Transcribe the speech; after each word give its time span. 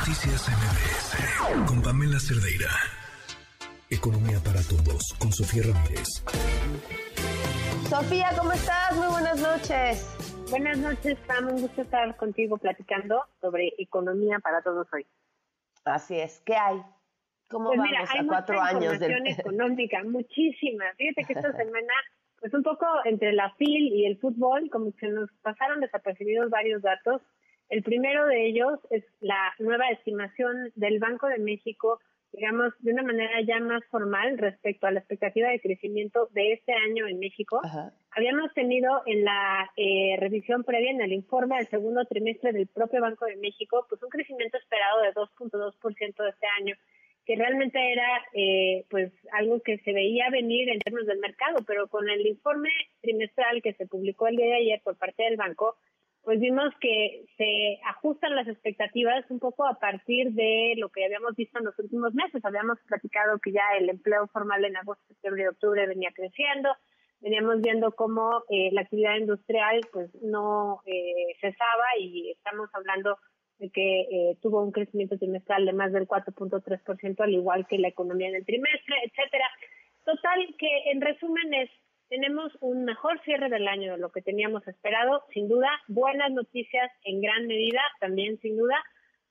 Noticias 0.00 0.48
MBS 0.48 1.68
con 1.68 1.82
Pamela 1.82 2.18
Cerdeira. 2.18 2.72
Economía 3.90 4.38
para 4.42 4.62
todos 4.62 5.12
con 5.20 5.30
Sofía 5.30 5.62
Ramírez. 5.68 6.08
Sofía, 7.84 8.30
¿cómo 8.38 8.52
estás? 8.52 8.96
Muy 8.96 9.08
buenas 9.08 9.38
noches. 9.42 10.16
Buenas 10.48 10.78
noches, 10.78 11.18
Pam. 11.26 11.48
Un 11.48 11.60
gusto 11.60 11.82
estar 11.82 12.16
contigo 12.16 12.56
platicando 12.56 13.22
sobre 13.42 13.74
economía 13.76 14.38
para 14.38 14.62
todos 14.62 14.86
hoy. 14.94 15.06
Así 15.84 16.18
es. 16.18 16.40
¿Qué 16.46 16.56
hay? 16.56 16.80
¿Cómo 17.50 17.66
pues 17.66 17.78
vamos 17.78 17.90
mira, 17.90 18.06
hay 18.08 18.20
a 18.20 18.26
cuatro 18.26 18.54
mucha 18.54 18.68
años 18.68 18.94
información 18.94 19.26
económica, 19.26 20.02
muchísima. 20.04 20.84
Fíjate 20.96 21.24
que 21.26 21.32
esta 21.34 21.52
semana, 21.62 21.92
pues 22.40 22.54
un 22.54 22.62
poco 22.62 22.86
entre 23.04 23.34
la 23.34 23.52
FIL 23.56 23.92
y 23.92 24.06
el 24.06 24.18
fútbol, 24.18 24.70
como 24.70 24.96
que 24.96 25.08
nos 25.08 25.28
pasaron 25.42 25.80
desapercibidos 25.80 26.48
varios 26.48 26.80
datos. 26.80 27.20
El 27.70 27.82
primero 27.82 28.26
de 28.26 28.46
ellos 28.46 28.78
es 28.90 29.04
la 29.20 29.54
nueva 29.58 29.88
estimación 29.90 30.70
del 30.74 30.98
Banco 30.98 31.28
de 31.28 31.38
México 31.38 32.00
digamos, 32.32 32.72
de 32.80 32.92
una 32.92 33.02
manera 33.02 33.40
ya 33.42 33.58
más 33.60 33.84
formal 33.90 34.38
respecto 34.38 34.86
a 34.86 34.92
la 34.92 35.00
expectativa 35.00 35.48
de 35.48 35.60
crecimiento 35.60 36.28
de 36.32 36.52
este 36.52 36.72
año 36.72 37.06
en 37.06 37.18
México. 37.18 37.60
Habíamos 38.12 38.52
tenido 38.54 39.02
en 39.06 39.24
la 39.24 39.70
eh, 39.76 40.16
revisión 40.18 40.64
previa, 40.64 40.90
en 40.90 41.00
el 41.00 41.12
informe 41.12 41.56
del 41.56 41.68
segundo 41.68 42.04
trimestre 42.04 42.52
del 42.52 42.68
propio 42.68 43.00
Banco 43.00 43.26
de 43.26 43.36
México, 43.36 43.86
pues 43.88 44.02
un 44.02 44.10
crecimiento 44.10 44.58
esperado 44.58 45.02
de 45.02 45.12
2.2% 45.12 46.22
de 46.22 46.30
este 46.30 46.46
año, 46.60 46.74
que 47.26 47.36
realmente 47.36 47.92
era 47.92 48.24
eh, 48.34 48.84
pues 48.88 49.12
algo 49.32 49.60
que 49.60 49.78
se 49.78 49.92
veía 49.92 50.30
venir 50.30 50.68
en 50.68 50.78
términos 50.78 51.06
del 51.06 51.18
mercado, 51.18 51.58
pero 51.66 51.88
con 51.88 52.08
el 52.08 52.26
informe 52.26 52.70
trimestral 53.00 53.60
que 53.62 53.74
se 53.74 53.86
publicó 53.86 54.28
el 54.28 54.36
día 54.36 54.46
de 54.46 54.54
ayer 54.54 54.80
por 54.84 54.96
parte 54.96 55.24
del 55.24 55.36
banco, 55.36 55.76
pues 56.22 56.38
vimos 56.38 56.72
que 56.80 57.24
se 57.36 57.80
ajustan 57.86 58.36
las 58.36 58.46
expectativas 58.46 59.24
un 59.30 59.38
poco 59.38 59.66
a 59.66 59.78
partir 59.78 60.32
de 60.32 60.74
lo 60.76 60.90
que 60.90 61.04
habíamos 61.04 61.34
visto 61.34 61.58
en 61.58 61.64
los 61.64 61.78
últimos 61.78 62.12
meses. 62.14 62.44
Habíamos 62.44 62.78
platicado 62.86 63.38
que 63.38 63.52
ya 63.52 63.62
el 63.78 63.88
empleo 63.88 64.26
formal 64.28 64.64
en 64.64 64.76
agosto, 64.76 65.02
septiembre 65.08 65.44
y 65.44 65.46
octubre 65.46 65.86
venía 65.86 66.10
creciendo. 66.14 66.70
Veníamos 67.20 67.60
viendo 67.62 67.92
cómo 67.92 68.44
eh, 68.50 68.70
la 68.72 68.82
actividad 68.82 69.16
industrial 69.16 69.80
pues 69.92 70.10
no 70.22 70.82
eh, 70.86 71.34
cesaba 71.40 71.86
y 71.98 72.30
estamos 72.30 72.68
hablando 72.74 73.18
de 73.58 73.70
que 73.70 74.00
eh, 74.00 74.38
tuvo 74.40 74.62
un 74.62 74.72
crecimiento 74.72 75.18
trimestral 75.18 75.66
de 75.66 75.72
más 75.72 75.92
del 75.92 76.08
4.3%, 76.08 77.20
al 77.20 77.32
igual 77.32 77.66
que 77.66 77.78
la 77.78 77.88
economía 77.88 78.28
en 78.28 78.36
el 78.36 78.46
trimestre, 78.46 78.96
etcétera. 79.04 79.44
Total, 80.04 80.54
que 80.58 80.90
en 80.92 81.00
resumen 81.00 81.54
es 81.54 81.70
tenemos 82.10 82.52
un 82.60 82.84
mejor 82.84 83.22
cierre 83.22 83.48
del 83.48 83.68
año 83.68 83.92
de 83.92 83.98
lo 83.98 84.10
que 84.10 84.20
teníamos 84.20 84.66
esperado, 84.66 85.22
sin 85.32 85.48
duda, 85.48 85.68
buenas 85.86 86.32
noticias 86.32 86.90
en 87.04 87.22
gran 87.22 87.46
medida, 87.46 87.80
también 88.00 88.36
sin 88.40 88.58
duda. 88.58 88.74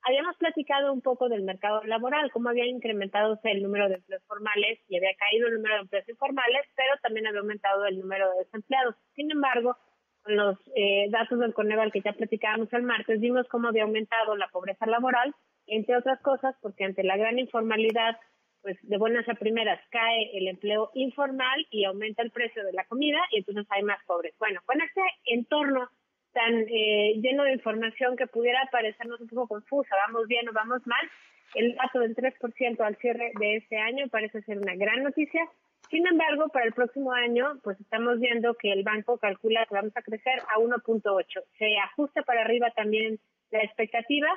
Habíamos 0.02 0.34
platicado 0.38 0.90
un 0.90 1.02
poco 1.02 1.28
del 1.28 1.42
mercado 1.42 1.84
laboral, 1.84 2.32
cómo 2.32 2.48
había 2.48 2.64
incrementado 2.64 3.38
el 3.44 3.62
número 3.62 3.90
de 3.90 3.96
empleos 3.96 4.24
formales 4.26 4.80
y 4.88 4.96
había 4.96 5.14
caído 5.14 5.48
el 5.48 5.56
número 5.56 5.74
de 5.74 5.80
empleos 5.82 6.08
informales, 6.08 6.62
pero 6.74 6.94
también 7.02 7.26
había 7.26 7.40
aumentado 7.40 7.84
el 7.84 7.98
número 7.98 8.30
de 8.30 8.44
desempleados. 8.44 8.96
Sin 9.14 9.30
embargo, 9.30 9.76
con 10.22 10.36
los 10.36 10.56
eh, 10.74 11.08
datos 11.10 11.38
del 11.38 11.52
Coneval 11.52 11.92
que 11.92 12.00
ya 12.00 12.14
platicábamos 12.14 12.72
el 12.72 12.82
martes, 12.82 13.20
vimos 13.20 13.46
cómo 13.48 13.68
había 13.68 13.82
aumentado 13.82 14.36
la 14.36 14.48
pobreza 14.48 14.86
laboral, 14.86 15.34
entre 15.66 15.98
otras 15.98 16.18
cosas, 16.22 16.56
porque 16.62 16.84
ante 16.84 17.04
la 17.04 17.18
gran 17.18 17.38
informalidad 17.38 18.16
pues 18.62 18.76
de 18.82 18.98
buenas 18.98 19.28
a 19.28 19.34
primeras 19.34 19.80
cae 19.90 20.36
el 20.36 20.48
empleo 20.48 20.90
informal 20.94 21.66
y 21.70 21.84
aumenta 21.84 22.22
el 22.22 22.30
precio 22.30 22.64
de 22.64 22.72
la 22.72 22.84
comida 22.84 23.18
y 23.30 23.38
entonces 23.38 23.66
hay 23.70 23.82
más 23.82 24.02
pobres. 24.06 24.34
Bueno, 24.38 24.60
con 24.66 24.80
este 24.80 25.02
entorno 25.26 25.88
tan 26.32 26.66
eh, 26.68 27.14
lleno 27.20 27.44
de 27.44 27.52
información 27.52 28.16
que 28.16 28.26
pudiera 28.26 28.60
parecernos 28.70 29.20
un 29.20 29.28
poco 29.28 29.48
confusa, 29.48 29.94
vamos 30.06 30.28
bien 30.28 30.48
o 30.48 30.52
vamos 30.52 30.86
mal, 30.86 31.10
el 31.54 31.74
dato 31.74 32.00
del 32.00 32.14
3% 32.14 32.80
al 32.80 32.96
cierre 32.96 33.32
de 33.38 33.56
este 33.56 33.76
año 33.76 34.06
parece 34.08 34.42
ser 34.42 34.58
una 34.58 34.74
gran 34.74 35.02
noticia. 35.02 35.42
Sin 35.90 36.06
embargo, 36.06 36.48
para 36.48 36.66
el 36.66 36.72
próximo 36.72 37.12
año, 37.12 37.58
pues 37.64 37.80
estamos 37.80 38.20
viendo 38.20 38.54
que 38.54 38.72
el 38.72 38.84
banco 38.84 39.18
calcula 39.18 39.66
que 39.66 39.74
vamos 39.74 39.96
a 39.96 40.02
crecer 40.02 40.40
a 40.54 40.60
1.8. 40.60 41.24
Se 41.58 41.78
ajusta 41.78 42.22
para 42.22 42.42
arriba 42.42 42.70
también 42.70 43.18
la 43.50 43.60
expectativa, 43.60 44.28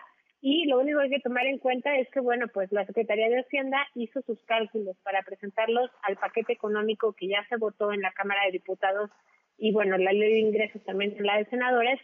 y 0.45 0.65
lo 0.65 0.77
único 0.77 0.99
que 0.99 1.05
hay 1.05 1.09
que 1.09 1.21
tomar 1.21 1.45
en 1.45 1.57
cuenta 1.57 1.95
es 1.95 2.09
que, 2.09 2.19
bueno, 2.19 2.49
pues 2.53 2.69
la 2.73 2.85
Secretaría 2.85 3.29
de 3.29 3.39
Hacienda 3.39 3.77
hizo 3.95 4.21
sus 4.23 4.37
cálculos 4.43 4.97
para 5.01 5.21
presentarlos 5.21 5.89
al 6.01 6.17
paquete 6.17 6.51
económico 6.51 7.13
que 7.13 7.29
ya 7.29 7.47
se 7.47 7.55
votó 7.55 7.93
en 7.93 8.01
la 8.01 8.11
Cámara 8.11 8.41
de 8.45 8.51
Diputados 8.51 9.09
y, 9.57 9.71
bueno, 9.71 9.97
la 9.97 10.11
ley 10.11 10.33
de 10.33 10.39
ingresos 10.39 10.83
también 10.83 11.15
en 11.17 11.25
la 11.25 11.37
de 11.37 11.45
senadores, 11.45 11.97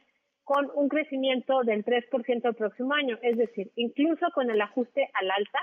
con 0.46 0.72
un 0.74 0.88
crecimiento 0.88 1.64
del 1.64 1.84
3% 1.84 2.46
el 2.46 2.56
próximo 2.56 2.94
año. 2.94 3.20
Es 3.22 3.38
decir, 3.38 3.72
incluso 3.76 4.28
con 4.34 4.50
el 4.50 4.62
ajuste 4.62 5.10
al 5.16 5.32
alta, 5.32 5.60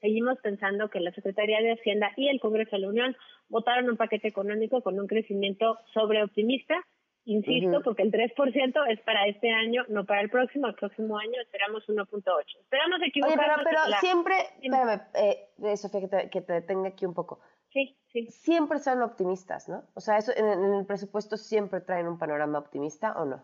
seguimos 0.00 0.40
pensando 0.40 0.90
que 0.90 0.98
la 0.98 1.12
Secretaría 1.12 1.60
de 1.60 1.74
Hacienda 1.74 2.10
y 2.16 2.26
el 2.26 2.40
Congreso 2.40 2.74
de 2.74 2.82
la 2.82 2.88
Unión 2.88 3.16
votaron 3.48 3.88
un 3.88 3.96
paquete 3.96 4.26
económico 4.26 4.82
con 4.82 4.98
un 4.98 5.06
crecimiento 5.06 5.78
sobreoptimista 5.92 6.74
Insisto, 7.26 7.80
porque 7.82 8.02
el 8.02 8.12
3% 8.12 8.90
es 8.90 9.00
para 9.00 9.26
este 9.26 9.50
año, 9.50 9.82
no 9.88 10.04
para 10.04 10.20
el 10.20 10.28
próximo. 10.28 10.66
El 10.66 10.74
próximo 10.74 11.16
año 11.18 11.40
esperamos 11.40 11.82
1.8. 11.88 12.60
Esperamos 12.60 13.00
equivocarnos. 13.02 13.56
Oye, 13.56 13.64
pero, 13.64 13.80
pero 13.86 13.98
siempre, 14.00 14.34
espérame, 14.60 15.00
eh, 15.14 15.76
Sofía, 15.76 16.00
que 16.00 16.08
te, 16.08 16.30
que 16.30 16.40
te 16.42 16.52
detenga 16.52 16.88
aquí 16.88 17.06
un 17.06 17.14
poco. 17.14 17.40
Sí, 17.72 17.96
sí. 18.12 18.26
Siempre 18.26 18.78
son 18.78 19.02
optimistas, 19.02 19.68
¿no? 19.68 19.84
O 19.94 20.00
sea, 20.00 20.18
eso 20.18 20.32
en, 20.36 20.74
el 20.74 20.86
presupuesto 20.86 21.36
siempre 21.36 21.80
traen 21.80 22.06
un 22.06 22.18
panorama 22.18 22.58
optimista 22.58 23.12
o 23.20 23.24
no? 23.24 23.42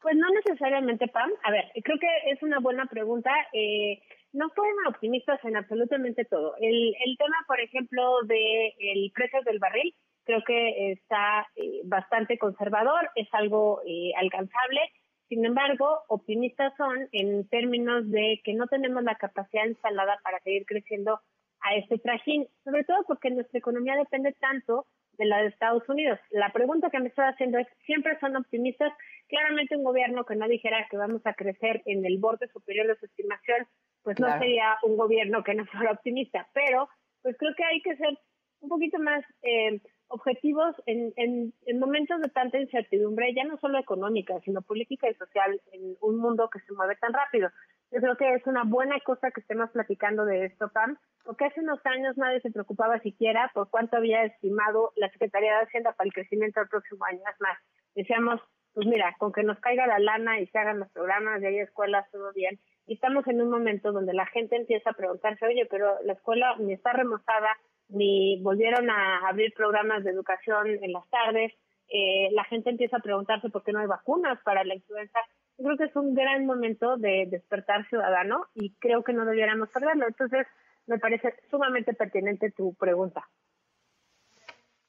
Pues 0.00 0.16
no 0.16 0.28
necesariamente, 0.30 1.06
Pam. 1.08 1.30
A 1.44 1.50
ver, 1.50 1.70
creo 1.84 1.98
que 1.98 2.30
es 2.32 2.42
una 2.42 2.60
buena 2.60 2.86
pregunta. 2.86 3.30
Eh, 3.52 4.02
no 4.32 4.48
fueron 4.50 4.86
optimistas 4.88 5.38
en 5.44 5.56
absolutamente 5.56 6.24
todo. 6.24 6.54
El, 6.60 6.94
el 7.04 7.16
tema, 7.18 7.36
por 7.46 7.60
ejemplo, 7.60 8.22
del 8.24 8.72
el 8.78 9.12
precio 9.14 9.40
del 9.42 9.58
barril, 9.58 9.94
creo 10.26 10.42
que 10.44 10.92
está 10.92 11.46
eh, 11.56 11.80
bastante 11.84 12.36
conservador, 12.36 13.10
es 13.14 13.28
algo 13.32 13.80
eh, 13.86 14.12
alcanzable. 14.16 14.80
Sin 15.28 15.44
embargo, 15.44 16.02
optimistas 16.08 16.72
son 16.76 17.08
en 17.12 17.48
términos 17.48 18.10
de 18.10 18.40
que 18.44 18.54
no 18.54 18.66
tenemos 18.66 19.02
la 19.02 19.14
capacidad 19.14 19.64
instalada 19.66 20.18
para 20.22 20.40
seguir 20.40 20.66
creciendo 20.66 21.20
a 21.60 21.74
este 21.76 21.98
trajín, 21.98 22.46
sobre 22.64 22.84
todo 22.84 22.98
porque 23.06 23.30
nuestra 23.30 23.58
economía 23.58 23.96
depende 23.96 24.32
tanto 24.40 24.86
de 25.12 25.24
la 25.24 25.38
de 25.38 25.48
Estados 25.48 25.88
Unidos. 25.88 26.18
La 26.30 26.52
pregunta 26.52 26.90
que 26.90 27.00
me 27.00 27.08
estoy 27.08 27.24
haciendo 27.24 27.58
es, 27.58 27.66
¿siempre 27.86 28.18
son 28.20 28.36
optimistas? 28.36 28.92
Claramente 29.28 29.76
un 29.76 29.84
gobierno 29.84 30.24
que 30.24 30.36
no 30.36 30.46
dijera 30.46 30.86
que 30.90 30.96
vamos 30.96 31.22
a 31.24 31.34
crecer 31.34 31.82
en 31.86 32.04
el 32.04 32.18
borde 32.18 32.48
superior 32.48 32.86
de 32.86 32.96
su 32.96 33.06
estimación, 33.06 33.66
pues 34.02 34.20
no 34.20 34.38
sería 34.38 34.76
un 34.82 34.96
gobierno 34.96 35.42
que 35.42 35.54
no 35.54 35.64
fuera 35.66 35.92
optimista, 35.92 36.48
pero 36.52 36.88
pues 37.22 37.36
creo 37.38 37.54
que 37.56 37.64
hay 37.64 37.80
que 37.80 37.96
ser 37.96 38.16
un 38.60 38.68
poquito 38.68 38.98
más 38.98 39.24
eh, 39.42 39.80
objetivos 40.08 40.74
en, 40.86 41.12
en, 41.16 41.78
momentos 41.78 42.20
de 42.20 42.28
tanta 42.28 42.58
incertidumbre, 42.58 43.34
ya 43.34 43.44
no 43.44 43.58
solo 43.58 43.78
económica, 43.78 44.38
sino 44.44 44.62
política 44.62 45.08
y 45.08 45.14
social, 45.14 45.60
en 45.72 45.96
un 46.00 46.18
mundo 46.18 46.48
que 46.50 46.60
se 46.60 46.72
mueve 46.72 46.96
tan 46.96 47.12
rápido. 47.12 47.50
Yo 47.90 48.00
creo 48.00 48.16
que 48.16 48.34
es 48.34 48.46
una 48.46 48.64
buena 48.64 48.98
cosa 49.00 49.30
que 49.30 49.40
estemos 49.40 49.70
platicando 49.70 50.24
de 50.24 50.46
esto, 50.46 50.68
Pam, 50.72 50.96
porque 51.24 51.46
hace 51.46 51.60
unos 51.60 51.84
años 51.84 52.16
nadie 52.16 52.40
se 52.40 52.50
preocupaba 52.50 53.00
siquiera 53.00 53.50
por 53.54 53.70
cuánto 53.70 53.96
había 53.96 54.24
estimado 54.24 54.92
la 54.96 55.10
Secretaría 55.10 55.56
de 55.56 55.64
Hacienda 55.64 55.92
para 55.92 56.06
el 56.06 56.12
crecimiento 56.12 56.60
del 56.60 56.68
próximo 56.68 57.04
año. 57.04 57.20
Es 57.32 57.40
más, 57.40 57.58
decíamos, 57.94 58.40
pues 58.74 58.86
mira, 58.86 59.14
con 59.18 59.32
que 59.32 59.42
nos 59.42 59.58
caiga 59.60 59.86
la 59.86 59.98
lana 59.98 60.38
y 60.38 60.46
se 60.48 60.58
hagan 60.58 60.80
los 60.80 60.90
programas 60.90 61.40
y 61.42 61.46
hay 61.46 61.58
escuelas, 61.60 62.10
todo 62.10 62.32
bien. 62.34 62.60
Y 62.86 62.94
estamos 62.94 63.26
en 63.26 63.40
un 63.40 63.50
momento 63.50 63.90
donde 63.90 64.12
la 64.12 64.26
gente 64.26 64.54
empieza 64.54 64.90
a 64.90 64.92
preguntarse, 64.92 65.46
oye, 65.46 65.66
pero 65.70 65.96
la 66.04 66.12
escuela 66.12 66.54
ni 66.58 66.74
está 66.74 66.92
remozada, 66.92 67.56
ni 67.88 68.40
volvieron 68.42 68.90
a 68.90 69.28
abrir 69.28 69.52
programas 69.54 70.04
de 70.04 70.10
educación 70.10 70.68
en 70.82 70.92
las 70.92 71.08
tardes. 71.08 71.52
Eh, 71.88 72.28
la 72.32 72.44
gente 72.44 72.70
empieza 72.70 72.96
a 72.96 73.00
preguntarse 73.00 73.48
por 73.48 73.62
qué 73.62 73.72
no 73.72 73.80
hay 73.80 73.86
vacunas 73.86 74.38
para 74.44 74.64
la 74.64 74.74
influenza. 74.74 75.18
Yo 75.58 75.64
creo 75.64 75.76
que 75.76 75.84
es 75.84 75.96
un 75.96 76.14
gran 76.14 76.44
momento 76.46 76.96
de 76.96 77.26
despertar 77.30 77.88
ciudadano 77.88 78.46
y 78.54 78.74
creo 78.74 79.02
que 79.04 79.12
no 79.12 79.24
debiéramos 79.24 79.68
perderlo. 79.70 80.06
Entonces, 80.06 80.46
me 80.86 80.98
parece 80.98 81.34
sumamente 81.50 81.94
pertinente 81.94 82.50
tu 82.50 82.74
pregunta. 82.74 83.24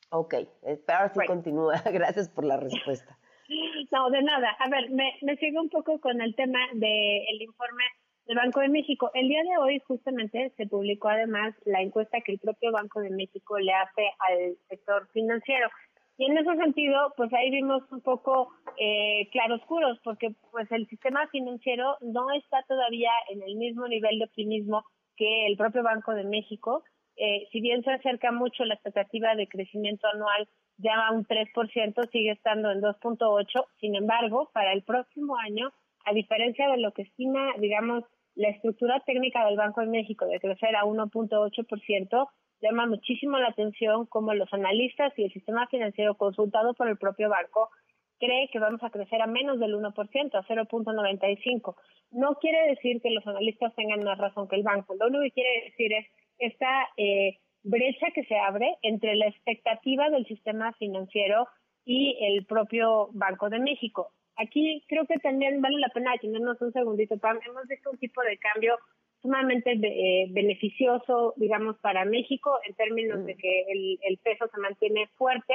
Ok, 0.10 0.36
ahora 0.88 1.10
sí 1.10 1.19
continúa. 1.25 1.81
Gracias 1.92 2.30
por 2.30 2.45
la 2.45 2.57
respuesta. 2.57 3.18
No, 3.94 4.10
de 4.10 4.21
nada. 4.24 4.50
A 4.60 4.69
ver, 4.69 4.89
me, 4.89 5.13
me 5.21 5.38
sigo 5.38 5.62
un 5.62 5.69
poco 5.69 6.01
con 6.01 6.19
el 6.19 6.36
tema 6.36 6.60
del 6.74 7.42
informe 7.42 7.86
el 8.27 8.35
Banco 8.35 8.59
de 8.59 8.69
México. 8.69 9.09
El 9.13 9.29
día 9.29 9.41
de 9.44 9.57
hoy 9.57 9.81
justamente 9.88 10.51
se 10.57 10.68
publicó 10.68 11.07
además 11.09 11.56
la 11.65 11.81
encuesta 11.81 12.19
que 12.21 12.33
el 12.33 12.39
propio 12.39 12.71
Banco 12.71 13.00
de 13.00 13.09
México 13.09 13.57
le 13.57 13.74
hace 13.74 14.03
al 14.19 14.57
sector 14.68 15.07
financiero. 15.13 15.69
Y 16.18 16.25
en 16.25 16.38
ese 16.38 16.56
sentido, 16.56 17.13
pues 17.15 17.31
ahí 17.33 17.51
vimos 17.51 17.83
un 17.91 18.01
poco 18.01 18.50
eh, 18.77 19.29
claroscuros, 19.31 20.00
porque 20.03 20.33
pues 20.51 20.69
el 20.71 20.88
sistema 20.88 21.27
financiero 21.27 21.95
no 22.01 22.31
está 22.31 22.63
todavía 22.68 23.12
en 23.29 23.44
el 23.44 23.56
mismo 23.56 23.88
nivel 23.88 24.19
de 24.19 24.25
optimismo 24.25 24.83
que 25.15 25.45
el 25.45 25.56
propio 25.56 25.83
Banco 25.83 26.13
de 26.13 26.25
México. 26.25 26.83
Eh, 27.15 27.47
si 27.51 27.62
bien 27.62 27.83
se 27.83 27.91
acerca 27.91 28.31
mucho 28.31 28.65
la 28.65 28.73
expectativa 28.73 29.35
de 29.35 29.47
crecimiento 29.47 30.07
anual 30.07 30.47
ya 30.77 31.07
a 31.07 31.12
un 31.12 31.25
3%, 31.25 32.09
sigue 32.12 32.31
estando 32.31 32.71
en 32.71 32.81
2.8. 32.81 33.65
Sin 33.80 33.95
embargo, 33.95 34.50
para 34.53 34.73
el 34.73 34.83
próximo 34.83 35.38
año, 35.38 35.71
a 36.06 36.13
diferencia 36.13 36.69
de 36.69 36.77
lo 36.77 36.94
que 36.94 37.03
estima, 37.03 37.53
digamos, 37.59 38.03
la 38.38 38.50
estructura 38.50 39.00
técnica 39.06 39.45
del 39.45 39.57
Banco 39.57 39.81
de 39.81 39.88
México 39.88 40.25
de 40.25 40.39
crecer 40.39 40.75
a 40.75 40.86
1.8% 40.86 42.30
llama 42.62 42.86
muchísimo 42.86 43.38
la 43.39 43.50
atención 43.50 44.06
como 44.06 44.34
los 44.34 44.51
analistas 44.54 45.12
y 45.18 45.24
el 45.24 45.34
sistema 45.34 45.68
financiero 45.68 46.16
consultado 46.16 46.75
por 46.75 46.88
el 46.88 46.98
propio 46.98 47.30
banco 47.30 47.69
cree 48.19 48.50
que 48.51 48.60
vamos 48.60 48.84
a 48.84 48.89
crecer 48.89 49.22
a 49.22 49.28
menos 49.28 49.60
del 49.60 49.75
1%, 49.75 49.92
a 50.36 50.44
0.95. 50.44 51.75
No 52.12 52.36
quiere 52.36 52.69
decir 52.69 53.01
que 53.01 53.12
los 53.12 53.25
analistas 53.28 53.75
tengan 53.75 54.04
más 54.04 54.18
razón 54.18 54.48
que 54.48 54.56
el 54.56 54.63
banco. 54.63 54.95
Lo 54.95 55.07
único 55.07 55.24
que 55.24 55.31
quiere 55.31 55.63
decir 55.66 55.94
es 55.94 56.06
esta 56.38 56.90
eh, 56.98 57.38
brecha 57.63 58.07
que 58.13 58.24
se 58.25 58.38
abre 58.38 58.75
entre 58.81 59.16
la 59.16 59.28
expectativa 59.28 60.10
del 60.10 60.25
sistema 60.25 60.74
financiero 60.74 61.48
y 61.86 62.18
el 62.22 62.45
propio 62.45 63.10
Banco 63.13 63.50
de 63.50 63.60
México. 63.60 64.12
Aquí 64.38 64.84
creo 64.88 65.06
que 65.06 65.18
también 65.19 65.62
vale 65.62 65.80
la 65.80 65.89
pena 65.89 66.12
detenernos 66.13 66.62
un 66.62 66.72
segundito, 66.72 67.18
Pam. 67.18 67.39
Hemos 67.45 67.68
visto 67.68 67.92
un 67.92 67.98
tipo 67.98 68.22
de 68.22 68.38
cambio 68.38 68.78
sumamente 69.22 69.72
eh, 69.72 70.28
beneficioso, 70.30 71.34
digamos, 71.38 71.78
para 71.80 72.06
México 72.06 72.60
en 72.68 72.75
términos 72.75 73.25
de 73.25 73.34
mm. 73.34 73.38
que 73.38 73.62
el, 73.69 74.00
el 74.04 74.18
peso 74.19 74.48
se 74.48 74.60
mantiene 74.60 75.07
fuerte 75.16 75.54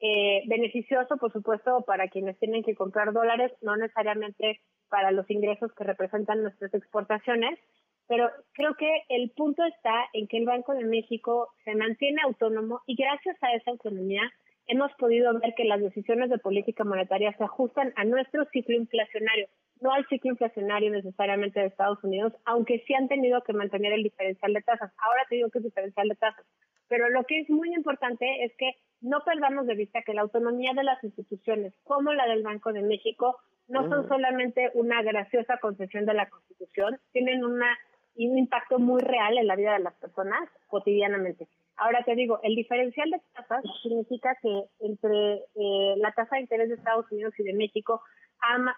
eh, 0.00 0.42
beneficioso, 0.46 1.16
por 1.16 1.32
supuesto, 1.32 1.82
para 1.86 2.08
quienes 2.08 2.38
tienen 2.38 2.62
que 2.62 2.74
comprar 2.74 3.12
dólares, 3.12 3.52
no 3.62 3.76
necesariamente 3.76 4.60
para 4.90 5.12
los 5.12 5.30
ingresos 5.30 5.72
que 5.72 5.84
representan 5.84 6.42
nuestras 6.42 6.74
exportaciones, 6.74 7.58
pero 8.06 8.28
creo 8.52 8.74
que 8.74 8.90
el 9.08 9.30
punto 9.30 9.64
está 9.64 10.04
en 10.12 10.26
que 10.28 10.36
el 10.36 10.44
Banco 10.44 10.74
de 10.74 10.84
México 10.84 11.48
se 11.64 11.74
mantiene 11.74 12.20
autónomo 12.22 12.82
y 12.86 12.96
gracias 12.96 13.42
a 13.42 13.54
esa 13.54 13.70
autonomía 13.70 14.30
hemos 14.66 14.92
podido 14.94 15.32
ver 15.38 15.54
que 15.56 15.64
las 15.64 15.80
decisiones 15.80 16.30
de 16.30 16.38
política 16.38 16.84
monetaria 16.84 17.36
se 17.36 17.44
ajustan 17.44 17.92
a 17.96 18.04
nuestro 18.04 18.44
ciclo 18.46 18.74
inflacionario, 18.76 19.48
no 19.80 19.92
al 19.92 20.06
ciclo 20.08 20.30
inflacionario 20.30 20.90
necesariamente 20.90 21.60
de 21.60 21.66
Estados 21.66 22.02
Unidos, 22.02 22.32
aunque 22.44 22.82
sí 22.86 22.94
han 22.94 23.08
tenido 23.08 23.42
que 23.42 23.52
mantener 23.52 23.92
el 23.92 24.02
diferencial 24.02 24.52
de 24.52 24.62
tasas. 24.62 24.92
Ahora 24.98 25.22
te 25.28 25.36
digo 25.36 25.50
que 25.50 25.58
es 25.58 25.64
diferencial 25.64 26.08
de 26.08 26.16
tasas, 26.16 26.46
pero 26.88 27.08
lo 27.10 27.24
que 27.24 27.40
es 27.40 27.50
muy 27.50 27.74
importante 27.74 28.44
es 28.44 28.52
que 28.56 28.72
no 29.00 29.20
perdamos 29.24 29.66
de 29.66 29.74
vista 29.74 30.02
que 30.02 30.14
la 30.14 30.22
autonomía 30.22 30.72
de 30.74 30.84
las 30.84 31.02
instituciones, 31.04 31.74
como 31.84 32.12
la 32.12 32.26
del 32.26 32.42
Banco 32.42 32.72
de 32.72 32.82
México, 32.82 33.38
no 33.68 33.88
son 33.88 34.06
mm. 34.06 34.08
solamente 34.08 34.70
una 34.74 35.02
graciosa 35.02 35.58
concesión 35.58 36.06
de 36.06 36.14
la 36.14 36.28
Constitución, 36.28 36.98
tienen 37.12 37.44
una, 37.44 37.78
un 38.16 38.38
impacto 38.38 38.78
muy 38.78 39.02
real 39.02 39.38
en 39.38 39.46
la 39.46 39.56
vida 39.56 39.74
de 39.74 39.80
las 39.80 39.94
personas 39.94 40.48
cotidianamente. 40.68 41.48
Ahora 41.76 42.02
te 42.04 42.14
digo, 42.14 42.38
el 42.42 42.54
diferencial 42.54 43.10
de 43.10 43.20
tasas 43.34 43.64
significa 43.82 44.36
que 44.40 44.64
entre 44.80 45.34
eh, 45.34 45.94
la 45.96 46.12
tasa 46.12 46.36
de 46.36 46.42
interés 46.42 46.68
de 46.68 46.76
Estados 46.76 47.10
Unidos 47.10 47.34
y 47.38 47.42
de 47.42 47.54
México 47.54 48.00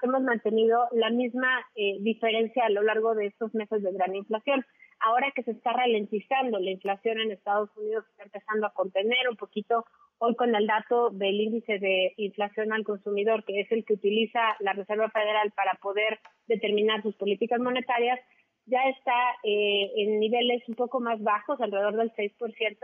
hemos 0.02 0.22
mantenido 0.22 0.88
la 0.92 1.10
misma 1.10 1.48
eh, 1.74 1.96
diferencia 2.00 2.64
a 2.64 2.70
lo 2.70 2.82
largo 2.82 3.14
de 3.14 3.26
estos 3.26 3.54
meses 3.54 3.82
de 3.82 3.92
gran 3.92 4.14
inflación. 4.14 4.64
Ahora 5.00 5.30
que 5.34 5.42
se 5.42 5.50
está 5.50 5.72
ralentizando 5.72 6.58
la 6.58 6.70
inflación 6.70 7.20
en 7.20 7.32
Estados 7.32 7.70
Unidos, 7.76 8.04
está 8.10 8.24
empezando 8.24 8.66
a 8.66 8.72
contener 8.72 9.28
un 9.28 9.36
poquito 9.36 9.84
hoy 10.18 10.34
con 10.36 10.54
el 10.54 10.66
dato 10.66 11.10
del 11.10 11.38
índice 11.38 11.78
de 11.78 12.14
inflación 12.16 12.72
al 12.72 12.84
consumidor, 12.84 13.44
que 13.44 13.60
es 13.60 13.70
el 13.72 13.84
que 13.84 13.94
utiliza 13.94 14.40
la 14.60 14.72
Reserva 14.72 15.10
Federal 15.10 15.52
para 15.54 15.74
poder 15.74 16.18
determinar 16.46 17.02
sus 17.02 17.14
políticas 17.16 17.60
monetarias, 17.60 18.18
ya 18.66 18.80
está 18.88 19.14
eh, 19.42 19.92
en 19.96 20.20
niveles 20.20 20.62
un 20.68 20.74
poco 20.74 21.00
más 21.00 21.22
bajos, 21.22 21.60
alrededor 21.60 21.96
del 21.96 22.12
6%, 22.12 22.76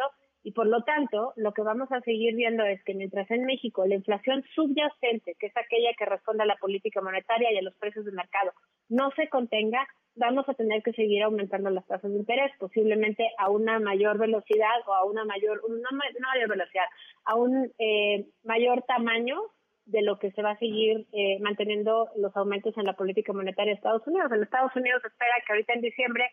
y 0.45 0.53
por 0.53 0.67
lo 0.67 0.83
tanto, 0.83 1.33
lo 1.37 1.53
que 1.53 1.63
vamos 1.63 1.91
a 1.93 2.01
seguir 2.01 2.35
viendo 2.35 2.65
es 2.65 2.83
que 2.85 2.95
mientras 2.95 3.31
en 3.31 3.45
México 3.45 3.87
la 3.87 3.95
inflación 3.95 4.45
subyacente, 4.55 5.37
que 5.39 5.47
es 5.47 5.57
aquella 5.57 5.93
que 5.97 6.05
responde 6.05 6.43
a 6.43 6.47
la 6.47 6.57
política 6.57 7.01
monetaria 7.01 7.53
y 7.53 7.59
a 7.59 7.63
los 7.63 7.75
precios 7.77 8.05
de 8.05 8.13
mercado, 8.13 8.53
no 8.89 9.11
se 9.13 9.29
contenga, 9.29 9.87
vamos 10.17 10.49
a 10.49 10.55
tener 10.55 10.83
que 10.83 10.93
seguir 10.93 11.23
aumentando 11.23 11.71
las 11.71 11.87
tasas 11.87 12.11
de 12.11 12.19
interés, 12.19 12.51
posiblemente 12.59 13.31
a 13.39 13.51
una 13.51 13.79
mayor 13.79 14.19
velocidad 14.19 14.81
o 14.87 14.95
a 14.95 15.05
una 15.05 15.25
mayor, 15.25 15.61
una, 15.65 15.91
mayor 15.93 16.49
velocidad, 16.49 16.87
a 17.25 17.37
un 17.37 17.73
eh, 17.79 18.27
mayor 18.43 18.83
tamaño 18.83 19.37
de 19.93 20.03
lo 20.03 20.19
que 20.19 20.33
se 20.33 20.43
va 20.43 20.53
a 20.53 20.59
seguir 20.59 21.07
eh, 21.13 21.39
manteniendo 21.41 22.09
los 22.17 22.35
aumentos 22.35 22.77
en 22.79 22.85
la 22.85 22.95
política 22.95 23.33
monetaria 23.35 23.73
de 23.73 23.77
Estados 23.77 24.07
Unidos. 24.07 24.33
En 24.33 24.43
Estados 24.43 24.75
Unidos 24.75 25.03
se 25.03 25.09
espera 25.09 25.35
que 25.47 25.53
ahorita 25.53 25.75
en 25.75 25.83
diciembre 25.83 26.25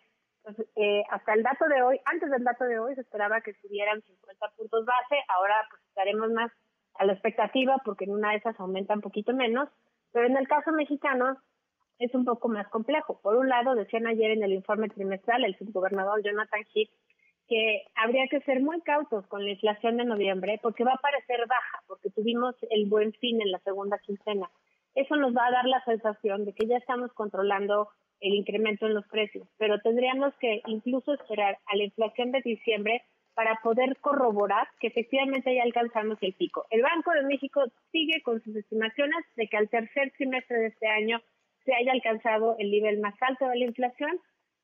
pues, 0.43 0.55
eh, 0.77 1.03
hasta 1.09 1.33
el 1.33 1.43
dato 1.43 1.67
de 1.67 1.81
hoy, 1.81 1.99
antes 2.05 2.31
del 2.31 2.43
dato 2.43 2.63
de 2.63 2.79
hoy 2.79 2.95
se 2.95 3.01
esperaba 3.01 3.41
que 3.41 3.53
subieran 3.55 4.01
50 4.01 4.47
puntos 4.55 4.85
base, 4.85 5.17
ahora 5.27 5.55
pues 5.69 5.81
estaremos 5.89 6.31
más 6.31 6.51
a 6.95 7.05
la 7.05 7.13
expectativa 7.13 7.75
porque 7.83 8.05
en 8.05 8.11
una 8.11 8.31
de 8.31 8.37
esas 8.37 8.57
aumenta 8.59 8.93
un 8.93 9.01
poquito 9.01 9.33
menos, 9.33 9.67
pero 10.13 10.25
en 10.25 10.37
el 10.37 10.47
caso 10.47 10.71
mexicano 10.71 11.37
es 11.99 12.15
un 12.15 12.23
poco 12.23 12.47
más 12.47 12.67
complejo. 12.69 13.19
Por 13.21 13.35
un 13.35 13.49
lado, 13.49 13.75
decían 13.75 14.07
ayer 14.07 14.31
en 14.31 14.43
el 14.43 14.53
informe 14.53 14.87
trimestral 14.87 15.43
el 15.43 15.57
subgobernador 15.57 16.23
Jonathan 16.23 16.63
Heath 16.73 16.89
que 17.49 17.83
habría 17.95 18.27
que 18.27 18.39
ser 18.41 18.61
muy 18.61 18.79
cautos 18.81 19.25
con 19.27 19.43
la 19.43 19.51
inflación 19.51 19.97
de 19.97 20.05
noviembre 20.05 20.59
porque 20.61 20.83
va 20.83 20.93
a 20.93 21.01
parecer 21.01 21.39
baja, 21.47 21.83
porque 21.87 22.11
tuvimos 22.11 22.55
el 22.69 22.85
buen 22.85 23.11
fin 23.13 23.41
en 23.41 23.51
la 23.51 23.59
segunda 23.59 23.97
quincena. 23.97 24.49
Eso 24.95 25.15
nos 25.15 25.35
va 25.35 25.47
a 25.47 25.51
dar 25.51 25.65
la 25.65 25.83
sensación 25.83 26.45
de 26.45 26.53
que 26.53 26.67
ya 26.67 26.77
estamos 26.77 27.11
controlando 27.13 27.89
el 28.21 28.33
incremento 28.35 28.85
en 28.85 28.93
los 28.93 29.07
precios, 29.07 29.47
pero 29.57 29.79
tendríamos 29.79 30.33
que 30.39 30.61
incluso 30.67 31.13
esperar 31.13 31.57
a 31.65 31.75
la 31.75 31.83
inflación 31.83 32.31
de 32.31 32.41
diciembre 32.41 33.03
para 33.33 33.55
poder 33.63 33.97
corroborar 34.01 34.67
que 34.79 34.87
efectivamente 34.87 35.55
ya 35.55 35.63
alcanzamos 35.63 36.17
el 36.21 36.33
pico. 36.33 36.65
El 36.69 36.81
Banco 36.81 37.11
de 37.11 37.23
México 37.23 37.63
sigue 37.91 38.21
con 38.21 38.43
sus 38.43 38.55
estimaciones 38.55 39.25
de 39.37 39.47
que 39.47 39.57
al 39.57 39.69
tercer 39.69 40.11
trimestre 40.17 40.57
de 40.57 40.67
este 40.67 40.87
año 40.87 41.21
se 41.63 41.73
haya 41.73 41.93
alcanzado 41.93 42.57
el 42.59 42.69
nivel 42.69 42.99
más 42.99 43.15
alto 43.21 43.47
de 43.47 43.59
la 43.59 43.65
inflación, 43.65 44.19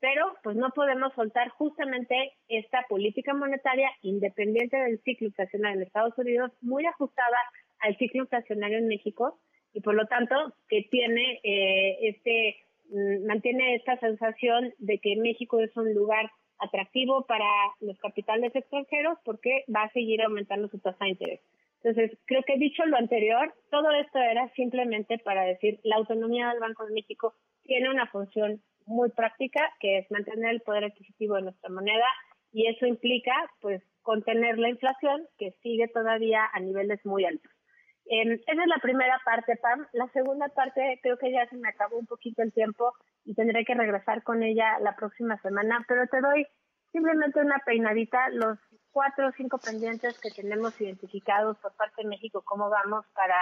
pero 0.05 0.35
pues 0.43 0.55
no 0.55 0.69
podemos 0.69 1.13
soltar 1.13 1.49
justamente 1.49 2.33
esta 2.47 2.85
política 2.87 3.33
monetaria 3.33 3.89
independiente 4.03 4.77
del 4.77 5.01
ciclo 5.01 5.27
inflacionario 5.27 5.77
en 5.77 5.87
Estados 5.87 6.17
Unidos, 6.17 6.51
muy 6.61 6.85
ajustada 6.85 7.37
al 7.79 7.97
ciclo 7.97 8.21
inflacionario 8.21 8.77
en 8.77 8.87
México 8.87 9.39
y 9.73 9.81
por 9.81 9.95
lo 9.95 10.05
tanto 10.05 10.35
que 10.69 10.87
tiene 10.91 11.39
eh, 11.43 11.97
este 12.09 12.65
Mm, 12.89 13.25
mantiene 13.25 13.75
esta 13.75 13.97
sensación 13.99 14.73
de 14.77 14.99
que 14.99 15.15
México 15.15 15.59
es 15.59 15.75
un 15.75 15.93
lugar 15.93 16.29
atractivo 16.59 17.25
para 17.25 17.49
los 17.79 17.97
capitales 17.99 18.55
extranjeros 18.55 19.17
porque 19.25 19.63
va 19.73 19.83
a 19.83 19.91
seguir 19.91 20.21
aumentando 20.21 20.67
su 20.69 20.79
tasa 20.79 21.05
de 21.05 21.11
interés. 21.11 21.41
Entonces, 21.83 22.17
creo 22.25 22.43
que 22.43 22.57
dicho 22.57 22.85
lo 22.85 22.97
anterior, 22.97 23.53
todo 23.69 23.91
esto 23.91 24.19
era 24.19 24.49
simplemente 24.53 25.17
para 25.19 25.43
decir 25.43 25.79
la 25.83 25.97
autonomía 25.97 26.49
del 26.49 26.59
Banco 26.59 26.85
de 26.85 26.93
México 26.93 27.35
tiene 27.63 27.89
una 27.89 28.07
función 28.07 28.61
muy 28.85 29.09
práctica 29.11 29.61
que 29.79 29.99
es 29.99 30.11
mantener 30.11 30.51
el 30.51 30.61
poder 30.61 30.85
adquisitivo 30.85 31.35
de 31.35 31.43
nuestra 31.43 31.69
moneda 31.69 32.07
y 32.51 32.67
eso 32.67 32.85
implica 32.85 33.33
pues 33.61 33.83
contener 34.01 34.57
la 34.57 34.69
inflación 34.69 35.27
que 35.37 35.51
sigue 35.63 35.87
todavía 35.87 36.49
a 36.53 36.59
niveles 36.59 37.03
muy 37.05 37.25
altos. 37.25 37.51
Eh, 38.05 38.33
esa 38.45 38.61
es 38.61 38.67
la 38.67 38.77
primera 38.81 39.19
parte, 39.25 39.55
Pam. 39.57 39.87
La 39.93 40.07
segunda 40.09 40.47
parte 40.49 40.99
creo 41.01 41.17
que 41.17 41.31
ya 41.31 41.47
se 41.47 41.57
me 41.57 41.69
acabó 41.69 41.97
un 41.97 42.05
poquito 42.05 42.43
el 42.43 42.53
tiempo 42.53 42.93
y 43.23 43.33
tendré 43.33 43.65
que 43.65 43.73
regresar 43.73 44.23
con 44.23 44.43
ella 44.43 44.79
la 44.79 44.95
próxima 44.95 45.41
semana, 45.41 45.83
pero 45.87 46.05
te 46.07 46.21
doy 46.21 46.45
simplemente 46.91 47.41
una 47.41 47.59
peinadita, 47.65 48.29
los 48.29 48.59
cuatro 48.91 49.27
o 49.27 49.31
cinco 49.35 49.57
pendientes 49.57 50.17
que 50.21 50.29
tenemos 50.29 50.79
identificados 50.79 51.57
por 51.57 51.75
parte 51.75 52.03
de 52.03 52.09
México, 52.09 52.43
cómo 52.45 52.69
vamos 52.69 53.05
para 53.13 53.35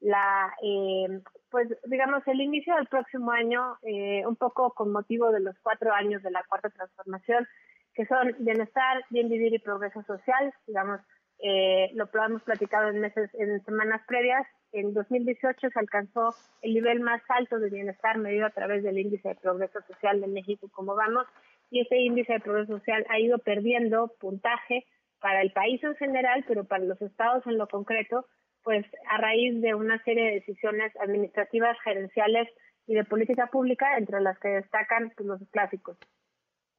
la, 0.00 0.54
eh, 0.62 1.20
pues 1.54 1.68
digamos, 1.84 2.26
el 2.26 2.40
inicio 2.40 2.74
del 2.74 2.88
próximo 2.88 3.30
año, 3.30 3.76
eh, 3.84 4.26
un 4.26 4.34
poco 4.34 4.72
con 4.72 4.90
motivo 4.90 5.30
de 5.30 5.38
los 5.38 5.56
cuatro 5.60 5.92
años 5.92 6.20
de 6.24 6.32
la 6.32 6.42
cuarta 6.48 6.68
transformación, 6.68 7.46
que 7.94 8.06
son 8.06 8.34
bienestar, 8.40 9.04
bien 9.10 9.28
vivir 9.28 9.54
y 9.54 9.60
progreso 9.60 10.02
social, 10.02 10.52
digamos, 10.66 11.00
eh, 11.38 11.92
lo 11.94 12.08
hemos 12.26 12.42
platicado 12.42 12.88
en 12.88 13.00
meses, 13.00 13.30
en 13.34 13.64
semanas 13.64 14.02
previas. 14.08 14.44
En 14.72 14.94
2018 14.94 15.70
se 15.70 15.78
alcanzó 15.78 16.34
el 16.60 16.74
nivel 16.74 16.98
más 16.98 17.22
alto 17.28 17.60
de 17.60 17.70
bienestar 17.70 18.18
medido 18.18 18.46
a 18.46 18.50
través 18.50 18.82
del 18.82 18.98
índice 18.98 19.28
de 19.28 19.36
progreso 19.36 19.80
social 19.82 20.20
de 20.20 20.26
México, 20.26 20.68
como 20.72 20.96
vamos, 20.96 21.24
y 21.70 21.82
ese 21.82 21.98
índice 21.98 22.32
de 22.32 22.40
progreso 22.40 22.78
social 22.78 23.06
ha 23.10 23.20
ido 23.20 23.38
perdiendo 23.38 24.08
puntaje 24.18 24.86
para 25.20 25.40
el 25.40 25.52
país 25.52 25.80
en 25.84 25.94
general, 25.94 26.44
pero 26.48 26.64
para 26.64 26.82
los 26.82 27.00
estados 27.00 27.46
en 27.46 27.58
lo 27.58 27.68
concreto, 27.68 28.26
pues 28.64 28.84
a 29.10 29.18
raíz 29.18 29.60
de 29.60 29.74
una 29.74 30.02
serie 30.04 30.24
de 30.24 30.34
decisiones 30.40 30.92
administrativas, 31.00 31.76
gerenciales 31.84 32.48
y 32.86 32.94
de 32.94 33.04
política 33.04 33.46
pública, 33.46 33.96
entre 33.98 34.20
las 34.20 34.38
que 34.38 34.48
destacan 34.48 35.12
pues, 35.16 35.28
los 35.28 35.40
clásicos. 35.50 35.98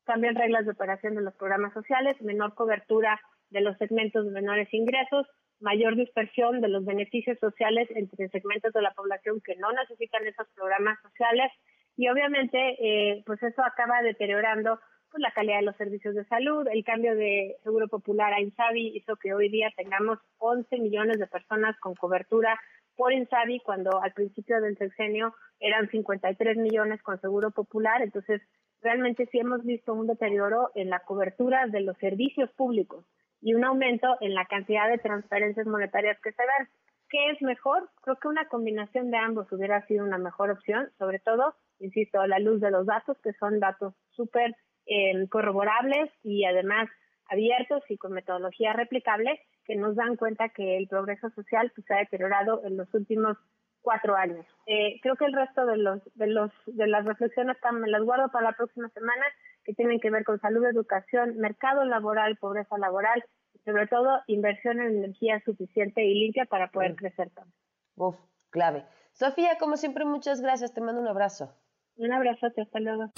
También 0.03 0.35
reglas 0.35 0.65
de 0.65 0.71
operación 0.71 1.15
de 1.15 1.21
los 1.21 1.35
programas 1.35 1.73
sociales, 1.73 2.19
menor 2.21 2.55
cobertura 2.55 3.19
de 3.49 3.61
los 3.61 3.77
segmentos 3.77 4.25
de 4.25 4.31
menores 4.31 4.67
ingresos, 4.73 5.27
mayor 5.59 5.95
dispersión 5.95 6.59
de 6.59 6.67
los 6.67 6.85
beneficios 6.85 7.37
sociales 7.39 7.87
entre 7.95 8.27
segmentos 8.29 8.73
de 8.73 8.81
la 8.81 8.93
población 8.93 9.41
que 9.41 9.55
no 9.55 9.71
necesitan 9.71 10.25
esos 10.27 10.47
programas 10.55 10.99
sociales 11.01 11.51
y 11.95 12.09
obviamente 12.09 12.57
eh, 12.79 13.23
pues 13.25 13.41
eso 13.41 13.63
acaba 13.63 14.01
deteriorando 14.01 14.79
pues, 15.15 15.21
la 15.21 15.31
calidad 15.31 15.59
de 15.59 15.65
los 15.65 15.77
servicios 15.77 16.13
de 16.13 16.25
salud. 16.25 16.67
El 16.69 16.83
cambio 16.83 17.15
de 17.15 17.55
Seguro 17.63 17.87
Popular 17.87 18.33
a 18.33 18.41
Insabi 18.41 18.97
hizo 18.97 19.15
que 19.15 19.33
hoy 19.33 19.47
día 19.47 19.71
tengamos 19.77 20.19
11 20.39 20.77
millones 20.79 21.19
de 21.19 21.27
personas 21.27 21.79
con 21.79 21.95
cobertura 21.95 22.59
por 22.97 23.13
Insabi 23.13 23.61
cuando 23.61 24.01
al 24.03 24.11
principio 24.11 24.59
del 24.59 24.77
sexenio 24.77 25.33
eran 25.61 25.89
53 25.89 26.57
millones 26.57 27.01
con 27.01 27.21
Seguro 27.21 27.51
Popular. 27.51 28.01
Entonces 28.01 28.41
realmente 28.81 29.25
sí 29.31 29.39
hemos 29.39 29.63
visto 29.63 29.93
un 29.93 30.07
deterioro 30.07 30.71
en 30.75 30.89
la 30.89 30.99
cobertura 30.99 31.65
de 31.67 31.79
los 31.79 31.97
servicios 31.99 32.51
públicos 32.51 33.05
y 33.39 33.53
un 33.53 33.63
aumento 33.63 34.17
en 34.19 34.33
la 34.33 34.45
cantidad 34.47 34.89
de 34.89 34.97
transferencias 34.97 35.65
monetarias 35.65 36.19
que 36.21 36.33
se 36.33 36.43
dan. 36.43 36.67
¿Qué 37.07 37.29
es 37.29 37.41
mejor? 37.41 37.89
Creo 38.01 38.17
que 38.17 38.27
una 38.27 38.49
combinación 38.49 39.11
de 39.11 39.17
ambos 39.17 39.49
hubiera 39.53 39.85
sido 39.87 40.03
una 40.03 40.17
mejor 40.17 40.51
opción, 40.51 40.89
sobre 40.97 41.19
todo, 41.19 41.55
insisto, 41.79 42.19
a 42.19 42.27
la 42.27 42.39
luz 42.39 42.59
de 42.59 42.71
los 42.71 42.85
datos, 42.85 43.17
que 43.23 43.31
son 43.33 43.61
datos 43.61 43.93
súper 44.09 44.53
eh, 44.85 45.27
corroborables 45.29 46.11
y 46.23 46.45
además 46.45 46.89
abiertos 47.29 47.83
y 47.89 47.97
con 47.97 48.13
metodología 48.13 48.73
replicable, 48.73 49.41
que 49.65 49.75
nos 49.75 49.95
dan 49.95 50.15
cuenta 50.15 50.49
que 50.49 50.77
el 50.77 50.87
progreso 50.87 51.29
social 51.31 51.71
pues, 51.75 51.87
se 51.87 51.93
ha 51.93 51.97
deteriorado 51.97 52.61
en 52.65 52.77
los 52.77 52.93
últimos 52.93 53.37
cuatro 53.81 54.15
años. 54.15 54.45
Eh, 54.65 54.99
creo 55.01 55.15
que 55.15 55.25
el 55.25 55.33
resto 55.33 55.65
de 55.65 55.77
los 55.77 56.01
de 56.15 56.27
los 56.27 56.51
de 56.65 56.87
las 56.87 57.05
reflexiones 57.05 57.57
me 57.73 57.87
las 57.87 58.03
guardo 58.03 58.29
para 58.31 58.49
la 58.49 58.57
próxima 58.57 58.89
semana, 58.89 59.23
que 59.63 59.73
tienen 59.73 59.99
que 59.99 60.09
ver 60.09 60.23
con 60.23 60.39
salud, 60.39 60.65
educación, 60.65 61.37
mercado 61.37 61.85
laboral, 61.85 62.35
pobreza 62.37 62.77
laboral 62.77 63.23
y 63.53 63.59
sobre 63.59 63.87
todo 63.87 64.21
inversión 64.27 64.79
en 64.81 64.97
energía 64.97 65.41
suficiente 65.45 66.03
y 66.03 66.13
limpia 66.15 66.45
para 66.45 66.69
poder 66.69 66.93
mm. 66.93 66.95
crecer 66.95 67.29
también. 67.29 67.55
Uf, 67.95 68.15
clave. 68.49 68.85
Sofía, 69.13 69.57
como 69.57 69.77
siempre, 69.77 70.03
muchas 70.03 70.41
gracias. 70.41 70.73
Te 70.73 70.81
mando 70.81 71.01
un 71.01 71.07
abrazo. 71.07 71.53
Un 71.97 72.11
abrazo, 72.11 72.47
hasta 72.47 72.79
luego. 72.79 73.11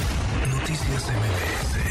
Noticias 0.77 1.09
MBS 1.09 1.86